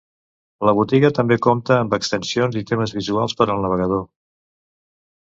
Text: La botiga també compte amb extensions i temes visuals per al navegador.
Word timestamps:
La 0.67 0.71
botiga 0.77 1.11
també 1.17 1.35
compte 1.47 1.75
amb 1.75 1.93
extensions 1.97 2.57
i 2.63 2.63
temes 2.71 2.95
visuals 3.01 3.37
per 3.43 3.47
al 3.55 3.63
navegador. 3.67 4.03